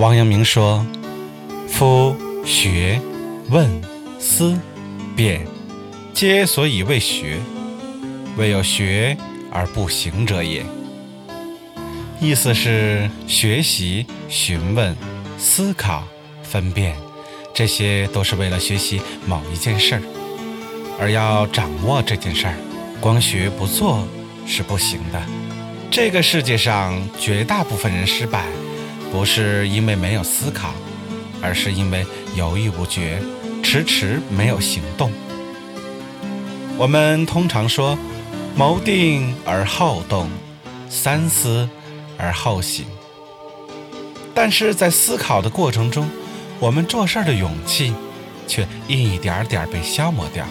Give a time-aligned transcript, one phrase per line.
[0.00, 0.82] 王阳明说
[1.68, 2.98] ：“夫学、
[3.50, 3.68] 问、
[4.18, 4.58] 思、
[5.14, 5.46] 辨，
[6.14, 7.36] 皆所以为学。
[8.38, 9.14] 唯有学
[9.52, 10.64] 而不行者也。”
[12.18, 14.96] 意思是，学习、询问、
[15.36, 16.04] 思考、
[16.42, 16.96] 分辨，
[17.52, 20.02] 这些都是为了学习某一件事儿，
[20.98, 22.54] 而要掌握这件事儿，
[23.02, 24.08] 光学不做
[24.46, 25.22] 是不行的。
[25.90, 28.46] 这个世界上绝大部分人失败。
[29.10, 30.72] 不是因为没有思考，
[31.42, 32.06] 而是因为
[32.36, 33.20] 犹豫不决，
[33.62, 35.10] 迟迟没有行动。
[36.78, 37.98] 我们通常说
[38.56, 40.30] “谋定而后动，
[40.88, 41.68] 三思
[42.16, 42.86] 而后行”，
[44.32, 46.08] 但是在思考的过程中，
[46.60, 47.92] 我们做事的勇气
[48.46, 50.46] 却一点点被消磨掉。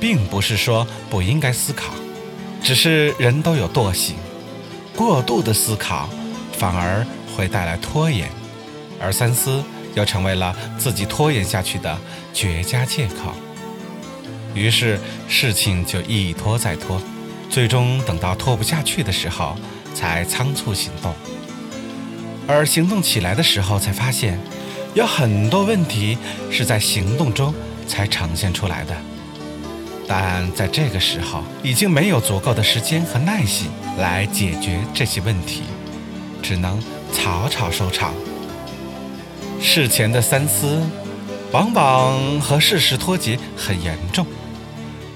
[0.00, 1.94] 并不是说不应该思考，
[2.62, 4.16] 只是人都有惰性，
[4.94, 6.08] 过度的思考
[6.58, 7.06] 反而。
[7.34, 8.28] 会带来拖延，
[9.00, 9.62] 而三思
[9.94, 11.98] 又成为了自己拖延下去的
[12.32, 13.34] 绝佳借口。
[14.54, 17.02] 于是事情就一拖再拖，
[17.50, 19.56] 最终等到拖不下去的时候，
[19.94, 21.12] 才仓促行动。
[22.46, 24.38] 而行动起来的时候，才发现
[24.94, 26.16] 有很多问题
[26.50, 27.52] 是在行动中
[27.88, 28.94] 才呈现出来的。
[30.06, 33.68] 但在这个时候，已经没有足够的时间和耐心
[33.98, 35.62] 来解决这些问题，
[36.42, 36.78] 只能。
[37.14, 38.12] 草草收场。
[39.60, 40.82] 事前的三思，
[41.52, 44.26] 往往和事实脱节很严重。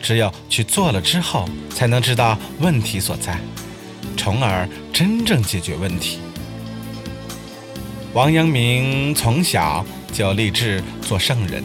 [0.00, 3.36] 只有去做了之后，才能知道问题所在，
[4.16, 6.20] 从而真正解决问题。
[8.14, 11.62] 王阳明从小就立志做圣人。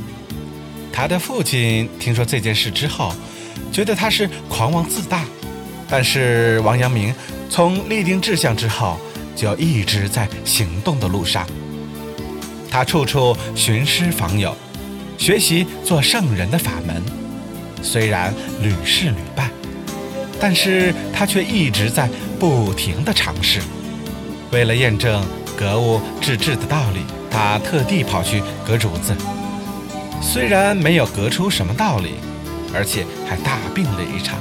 [0.92, 3.14] 他的父亲听说这件事之后，
[3.72, 5.24] 觉得他是狂妄自大。
[5.88, 7.14] 但是王阳明
[7.50, 8.98] 从立定志向之后，
[9.36, 11.48] 就一直在行动的路上，
[12.70, 14.56] 他处处寻师访友，
[15.18, 17.02] 学习做圣人的法门。
[17.82, 19.50] 虽然屡试屡败，
[20.40, 23.60] 但是他却一直在不停地尝试。
[24.52, 25.26] 为了验证
[25.58, 29.14] 格物致知的道理，他特地跑去割竹子。
[30.22, 32.16] 虽然没有割出什么道理，
[32.74, 34.40] 而且还大病了一场，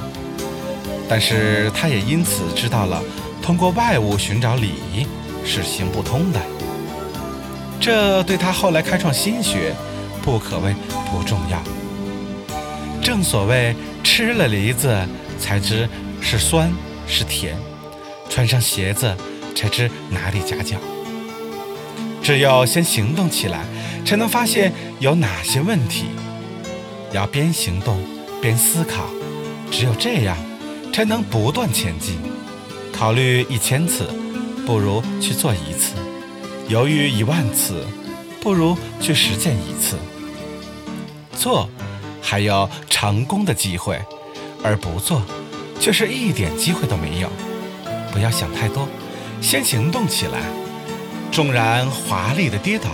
[1.09, 3.03] 但是他也因此知道了。
[3.43, 5.05] 通过外物寻找礼仪
[5.45, 6.39] 是行不通的，
[7.77, 9.75] 这对他后来开创心学
[10.21, 10.73] 不可谓
[11.11, 11.61] 不重要。
[13.01, 14.97] 正所谓吃了梨子
[15.37, 15.89] 才知
[16.21, 16.71] 是酸
[17.05, 17.57] 是甜，
[18.29, 19.13] 穿上鞋子
[19.53, 20.77] 才知哪里夹脚。
[22.21, 23.65] 只有先行动起来，
[24.05, 26.05] 才能发现有哪些问题。
[27.11, 28.01] 要边行动
[28.41, 29.03] 边思考，
[29.69, 30.37] 只有这样，
[30.93, 32.17] 才能不断前进。
[32.93, 34.07] 考虑一千次，
[34.65, 35.95] 不如去做一次；
[36.69, 37.83] 犹豫一万次，
[38.39, 39.97] 不如去实践一次。
[41.35, 41.67] 做，
[42.21, 43.97] 还有成功的机会；
[44.63, 45.21] 而不做，
[45.79, 47.29] 却是一点机会都没有。
[48.13, 48.87] 不要想太多，
[49.41, 50.43] 先行动起来。
[51.31, 52.91] 纵然华丽的跌倒，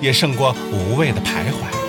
[0.00, 1.83] 也胜过无谓的徘徊。